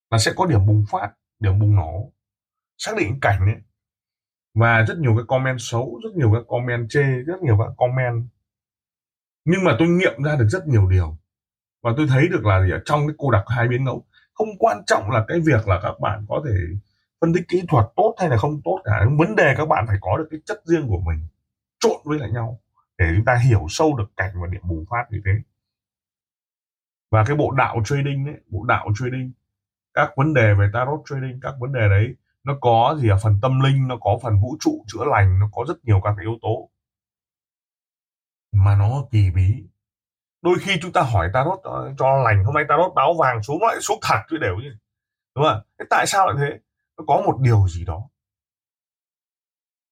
là 0.09 0.17
sẽ 0.17 0.31
có 0.35 0.45
điểm 0.45 0.65
bùng 0.65 0.85
phát, 0.89 1.11
điểm 1.39 1.59
bùng 1.59 1.75
nổ. 1.75 2.13
Xác 2.77 2.91
định 2.97 3.19
cảnh 3.19 3.39
ấy. 3.39 3.55
Và 4.53 4.85
rất 4.87 4.97
nhiều 4.97 5.15
cái 5.15 5.25
comment 5.27 5.57
xấu, 5.59 5.99
rất 6.03 6.09
nhiều 6.15 6.33
cái 6.33 6.41
comment 6.47 6.89
chê, 6.89 7.03
rất 7.03 7.41
nhiều 7.41 7.57
các 7.59 7.73
comment. 7.77 8.27
Nhưng 9.45 9.63
mà 9.63 9.75
tôi 9.79 9.87
nghiệm 9.87 10.23
ra 10.23 10.35
được 10.35 10.47
rất 10.49 10.67
nhiều 10.67 10.89
điều 10.89 11.17
và 11.83 11.93
tôi 11.97 12.07
thấy 12.09 12.27
được 12.27 12.45
là 12.45 12.63
gì 12.63 12.71
ở 12.71 12.81
trong 12.85 13.07
cái 13.07 13.15
cô 13.17 13.31
đặc 13.31 13.43
hai 13.47 13.67
biến 13.67 13.83
ngẫu, 13.83 14.05
không 14.33 14.47
quan 14.59 14.83
trọng 14.87 15.11
là 15.11 15.25
cái 15.27 15.39
việc 15.39 15.67
là 15.67 15.79
các 15.83 15.99
bạn 16.01 16.25
có 16.29 16.41
thể 16.45 16.55
phân 17.21 17.33
tích 17.33 17.43
kỹ 17.47 17.63
thuật 17.67 17.85
tốt 17.95 18.15
hay 18.19 18.29
là 18.29 18.37
không 18.37 18.61
tốt 18.65 18.81
cả. 18.83 19.05
Vấn 19.17 19.35
đề 19.35 19.53
các 19.57 19.65
bạn 19.65 19.85
phải 19.87 19.97
có 20.01 20.17
được 20.17 20.27
cái 20.31 20.39
chất 20.45 20.61
riêng 20.65 20.87
của 20.87 20.99
mình, 20.99 21.27
trộn 21.79 21.97
với 22.03 22.19
lại 22.19 22.31
nhau 22.31 22.59
để 22.97 23.05
chúng 23.15 23.25
ta 23.25 23.35
hiểu 23.35 23.65
sâu 23.69 23.97
được 23.97 24.11
cảnh 24.17 24.31
và 24.41 24.47
điểm 24.51 24.61
bùng 24.63 24.85
phát 24.89 25.05
như 25.09 25.21
thế. 25.25 25.31
Và 27.11 27.23
cái 27.27 27.35
bộ 27.35 27.51
đạo 27.51 27.81
trading 27.85 28.25
ấy, 28.25 28.35
bộ 28.49 28.63
đạo 28.63 28.89
trading, 28.99 29.31
các 29.93 30.09
vấn 30.15 30.33
đề 30.33 30.53
về 30.53 30.69
tarot 30.73 31.01
trading, 31.05 31.39
các 31.41 31.55
vấn 31.59 31.73
đề 31.73 31.89
đấy, 31.89 32.15
nó 32.43 32.57
có 32.61 32.97
gì 33.01 33.09
ở 33.09 33.17
phần 33.23 33.39
tâm 33.41 33.59
linh, 33.59 33.87
nó 33.87 33.97
có 34.01 34.19
phần 34.23 34.39
vũ 34.41 34.57
trụ 34.59 34.85
chữa 34.87 35.05
lành, 35.05 35.39
nó 35.39 35.49
có 35.53 35.65
rất 35.67 35.85
nhiều 35.85 36.01
các 36.03 36.13
cái 36.17 36.25
yếu 36.25 36.37
tố. 36.41 36.69
Mà 38.51 38.75
nó 38.75 39.05
kỳ 39.11 39.31
bí 39.31 39.63
đôi 40.43 40.55
khi 40.61 40.79
chúng 40.81 40.91
ta 40.93 41.01
hỏi 41.01 41.29
tarot 41.33 41.59
ờ, 41.63 41.93
cho 41.99 42.17
lành, 42.17 42.43
hôm 42.45 42.55
nay 42.55 42.65
tarot 42.69 42.93
báo 42.95 43.13
vàng 43.19 43.43
xuống, 43.43 43.59
nó 43.61 43.67
lại 43.67 43.77
xuống 43.81 43.99
thật 44.01 44.19
chứ 44.29 44.37
đều 44.37 44.55
như 44.55 44.69
đúng 45.35 45.45
không? 45.45 45.61
Thế 45.79 45.85
tại 45.89 46.07
sao 46.07 46.27
lại 46.27 46.35
thế? 46.39 46.59
Nó 46.97 47.03
có 47.07 47.21
một 47.25 47.37
điều 47.41 47.67
gì 47.67 47.85
đó. 47.85 48.09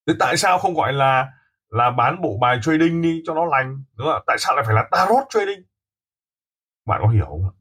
Thế 0.08 0.14
tại 0.20 0.38
sao 0.38 0.60
không 0.60 0.74
gọi 0.74 0.94
là 0.94 1.34
là 1.70 1.92
bán 1.92 2.22
bộ 2.22 2.38
bài 2.42 2.60
trading 2.62 3.02
đi 3.02 3.22
cho 3.26 3.34
nó 3.34 3.46
lành? 3.46 3.84
Đúng 3.98 4.08
không? 4.14 4.24
Tại 4.28 4.38
sao 4.40 4.56
lại 4.56 4.66
phải 4.66 4.76
là 4.76 4.88
tarot 4.92 5.24
trading? 5.30 5.64
Bạn 6.86 7.02
có 7.04 7.10
hiểu 7.10 7.26
không 7.26 7.52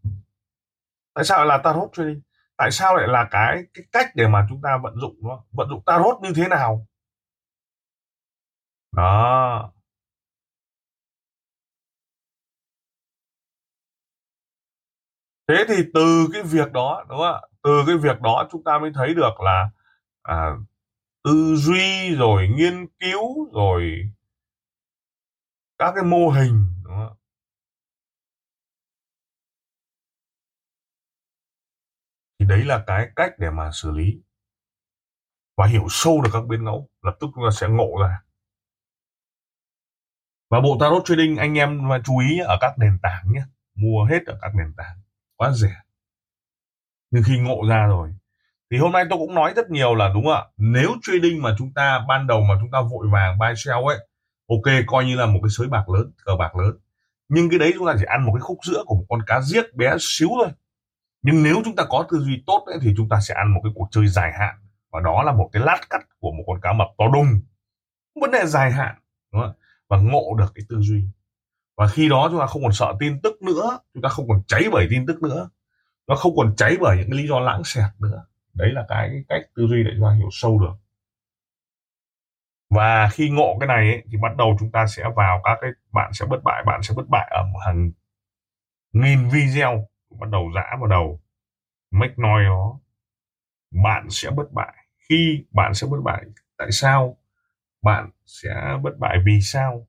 tại 1.14 1.24
sao 1.24 1.38
lại 1.38 1.46
là 1.46 1.58
tarot 1.58 1.90
trading? 1.92 2.20
Tại 2.56 2.70
sao 2.70 2.96
lại 2.96 3.08
là 3.08 3.28
cái 3.30 3.64
cái 3.74 3.84
cách 3.92 4.06
để 4.14 4.28
mà 4.28 4.46
chúng 4.48 4.60
ta 4.62 4.78
vận 4.82 4.94
dụng 5.00 5.16
nó 5.22 5.44
vận 5.52 5.68
dụng 5.68 5.82
tarot 5.86 6.20
như 6.22 6.32
thế 6.36 6.48
nào? 6.48 6.86
Đó. 8.92 9.72
Thế 15.50 15.64
thì 15.68 15.74
từ 15.94 16.28
cái 16.32 16.42
việc 16.42 16.72
đó 16.72 17.04
đúng 17.08 17.18
không 17.18 17.34
ạ? 17.34 17.40
Từ 17.62 17.82
cái 17.86 17.96
việc 17.96 18.20
đó 18.20 18.48
chúng 18.52 18.64
ta 18.64 18.78
mới 18.78 18.90
thấy 18.94 19.14
được 19.14 19.40
là 19.40 19.70
à, 20.22 20.50
tư 21.24 21.56
duy 21.56 22.14
rồi 22.16 22.48
nghiên 22.48 22.86
cứu 23.00 23.52
rồi 23.52 24.10
các 25.78 25.92
cái 25.94 26.04
mô 26.04 26.28
hình 26.28 26.66
đúng 26.84 26.94
không? 26.96 27.16
thì 32.38 32.46
đấy 32.46 32.64
là 32.64 32.84
cái 32.86 33.08
cách 33.16 33.32
để 33.38 33.50
mà 33.50 33.70
xử 33.72 33.90
lý 33.90 34.20
và 35.56 35.66
hiểu 35.66 35.86
sâu 35.90 36.22
được 36.22 36.30
các 36.32 36.42
biến 36.48 36.64
ngẫu. 36.64 36.88
Lập 37.02 37.16
tức 37.20 37.26
chúng 37.34 37.44
ta 37.44 37.50
sẽ 37.60 37.68
ngộ 37.68 37.90
ra. 38.02 38.22
Và 40.50 40.60
bộ 40.60 40.76
tarot 40.80 41.02
trading 41.04 41.36
anh 41.36 41.58
em 41.58 41.88
mà 41.88 42.00
chú 42.04 42.18
ý 42.18 42.38
ở 42.38 42.58
các 42.60 42.74
nền 42.78 42.98
tảng 43.02 43.32
nhé. 43.32 43.42
Mua 43.74 44.04
hết 44.04 44.26
ở 44.26 44.38
các 44.42 44.52
nền 44.54 44.74
tảng 44.76 44.96
quá 45.40 45.52
rẻ. 45.52 45.76
Nhưng 47.10 47.22
khi 47.22 47.38
ngộ 47.38 47.68
ra 47.68 47.86
rồi 47.86 48.08
thì 48.70 48.78
hôm 48.78 48.92
nay 48.92 49.04
tôi 49.10 49.18
cũng 49.18 49.34
nói 49.34 49.52
rất 49.56 49.70
nhiều 49.70 49.94
là 49.94 50.10
đúng 50.14 50.28
ạ? 50.28 50.44
Nếu 50.56 50.90
trading 51.02 51.42
mà 51.42 51.54
chúng 51.58 51.72
ta 51.72 52.04
ban 52.08 52.26
đầu 52.26 52.40
mà 52.40 52.54
chúng 52.60 52.70
ta 52.70 52.80
vội 52.80 53.08
vàng 53.12 53.38
buy 53.38 53.46
sell 53.56 53.78
ấy 53.86 53.98
ok 54.48 54.84
coi 54.86 55.04
như 55.04 55.16
là 55.16 55.26
một 55.26 55.40
cái 55.42 55.50
sới 55.58 55.68
bạc 55.68 55.88
lớn 55.88 56.12
cờ 56.24 56.36
bạc 56.36 56.56
lớn. 56.56 56.78
Nhưng 57.28 57.50
cái 57.50 57.58
đấy 57.58 57.72
chúng 57.74 57.86
ta 57.86 57.94
chỉ 57.98 58.04
ăn 58.04 58.26
một 58.26 58.32
cái 58.34 58.40
khúc 58.40 58.58
giữa 58.64 58.82
của 58.86 58.94
một 58.94 59.04
con 59.08 59.20
cá 59.26 59.40
giết 59.40 59.74
bé 59.74 59.96
xíu 60.00 60.28
thôi. 60.38 60.48
Nhưng 61.22 61.42
nếu 61.42 61.62
chúng 61.64 61.76
ta 61.76 61.84
có 61.88 62.06
tư 62.10 62.18
duy 62.18 62.42
tốt 62.46 62.64
ấy, 62.66 62.78
thì 62.82 62.94
chúng 62.96 63.08
ta 63.08 63.20
sẽ 63.20 63.34
ăn 63.34 63.54
một 63.54 63.60
cái 63.64 63.72
cuộc 63.74 63.88
chơi 63.90 64.08
dài 64.08 64.32
hạn. 64.38 64.54
Và 64.92 65.00
đó 65.00 65.22
là 65.22 65.32
một 65.32 65.50
cái 65.52 65.62
lát 65.62 65.80
cắt 65.90 66.00
của 66.18 66.32
một 66.32 66.44
con 66.46 66.60
cá 66.60 66.72
mập 66.72 66.88
to 66.98 67.04
đùng. 67.12 67.40
Vấn 68.20 68.30
đề 68.30 68.46
dài 68.46 68.72
hạn 68.72 68.94
đúng 69.32 69.42
không? 69.42 69.52
và 69.88 69.98
ngộ 69.98 70.34
được 70.38 70.52
cái 70.54 70.64
tư 70.68 70.76
duy 70.80 71.04
và 71.80 71.86
khi 71.86 72.08
đó 72.08 72.28
chúng 72.30 72.40
ta 72.40 72.46
không 72.46 72.62
còn 72.62 72.72
sợ 72.72 72.94
tin 73.00 73.20
tức 73.22 73.42
nữa 73.42 73.78
chúng 73.94 74.02
ta 74.02 74.08
không 74.08 74.28
còn 74.28 74.42
cháy 74.46 74.64
bởi 74.72 74.86
tin 74.90 75.06
tức 75.06 75.22
nữa. 75.22 75.50
Nó 76.06 76.14
không 76.14 76.36
còn 76.36 76.54
cháy 76.56 76.76
bởi 76.80 76.96
những 76.96 77.10
cái 77.10 77.18
lý 77.18 77.28
do 77.28 77.40
lãng 77.40 77.64
xẹt 77.64 77.90
nữa. 77.98 78.24
Đấy 78.54 78.70
là 78.72 78.84
cái 78.88 79.24
cách 79.28 79.42
tư 79.54 79.66
duy 79.66 79.84
để 79.84 79.90
chúng 79.94 80.06
ta 80.06 80.14
hiểu 80.14 80.28
sâu 80.32 80.58
được. 80.58 80.72
Và 82.70 83.08
khi 83.12 83.30
ngộ 83.30 83.56
cái 83.60 83.66
này 83.66 83.92
ấy, 83.92 84.02
thì 84.10 84.18
bắt 84.22 84.36
đầu 84.36 84.56
chúng 84.60 84.70
ta 84.70 84.86
sẽ 84.86 85.04
vào 85.16 85.40
các 85.44 85.58
cái 85.60 85.70
bạn 85.92 86.12
sẽ 86.12 86.26
bất 86.26 86.42
bại 86.44 86.62
bạn 86.66 86.82
sẽ 86.82 86.94
bất 86.96 87.08
bại 87.08 87.28
ở 87.30 87.42
một 87.52 87.58
hàng 87.66 87.90
nghìn 88.92 89.28
video 89.28 89.88
bắt 90.20 90.30
đầu 90.30 90.50
giã 90.54 90.76
vào 90.80 90.86
đầu. 90.86 91.20
Make 91.90 92.14
noise 92.16 92.48
nó 92.48 92.78
bạn 93.84 94.06
sẽ 94.10 94.30
bất 94.30 94.52
bại. 94.52 94.74
Khi 95.08 95.44
bạn 95.50 95.74
sẽ 95.74 95.86
bất 95.90 95.98
bại 96.04 96.24
tại 96.58 96.68
sao 96.72 97.16
bạn 97.82 98.10
sẽ 98.26 98.78
bất 98.82 98.98
bại? 98.98 99.18
Vì 99.24 99.40
sao? 99.42 99.86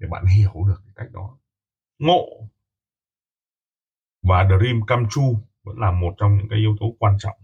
Để 0.00 0.08
bạn 0.10 0.24
hiểu 0.26 0.52
được 0.68 0.80
cái 0.84 0.92
cách 0.96 1.12
đó. 1.12 1.38
Ngộ 1.98 2.48
và 4.22 4.48
dream 4.48 4.80
come 4.86 5.08
true 5.10 5.40
vẫn 5.62 5.78
là 5.78 5.90
một 5.90 6.14
trong 6.18 6.36
những 6.36 6.46
cái 6.50 6.58
yếu 6.58 6.76
tố 6.80 6.96
quan 6.98 7.16
trọng. 7.18 7.38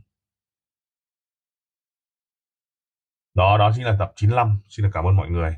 Đó 3.34 3.58
đó 3.58 3.72
chính 3.74 3.84
là 3.84 3.96
tập 3.98 4.12
95 4.16 4.58
xin 4.68 4.84
được 4.84 4.90
cảm 4.94 5.04
ơn 5.04 5.16
mọi 5.16 5.30
người. 5.30 5.56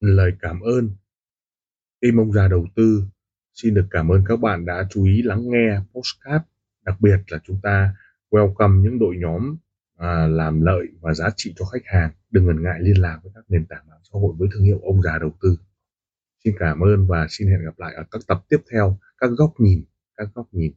Lời 0.00 0.32
cảm 0.40 0.60
ơn. 0.60 0.96
Tim 2.00 2.20
ông 2.20 2.32
già 2.32 2.48
đầu 2.48 2.66
tư 2.76 3.04
xin 3.54 3.74
được 3.74 3.88
cảm 3.90 4.08
ơn 4.08 4.24
các 4.28 4.40
bạn 4.40 4.64
đã 4.64 4.86
chú 4.90 5.04
ý 5.04 5.22
lắng 5.22 5.42
nghe 5.44 5.80
postcard 5.92 6.44
đặc 6.82 7.00
biệt 7.00 7.16
là 7.26 7.38
chúng 7.44 7.60
ta 7.62 7.94
welcome 8.30 8.80
những 8.82 8.98
đội 8.98 9.16
nhóm 9.18 9.56
à, 9.96 10.26
làm 10.26 10.62
lợi 10.62 10.86
và 11.00 11.14
giá 11.14 11.28
trị 11.36 11.54
cho 11.56 11.64
khách 11.64 11.84
hàng 11.84 12.10
đừng 12.30 12.46
ngần 12.46 12.62
ngại 12.62 12.78
liên 12.80 13.00
lạc 13.00 13.20
với 13.22 13.32
các 13.34 13.44
nền 13.48 13.66
tảng 13.66 13.88
mạng 13.88 14.00
xã 14.02 14.18
hội 14.18 14.34
với 14.38 14.48
thương 14.52 14.62
hiệu 14.62 14.80
ông 14.82 15.02
già 15.02 15.18
đầu 15.18 15.30
tư. 15.42 15.56
Xin 16.44 16.54
cảm 16.58 16.80
ơn 16.80 17.06
và 17.06 17.26
xin 17.30 17.48
hẹn 17.48 17.64
gặp 17.64 17.78
lại 17.78 17.94
ở 17.94 18.04
các 18.10 18.22
tập 18.26 18.44
tiếp 18.48 18.58
theo. 18.72 18.98
Các 19.18 19.30
góc 19.38 19.52
nhìn, 19.58 19.84
các 20.16 20.28
góc 20.34 20.48
nhìn. 20.52 20.72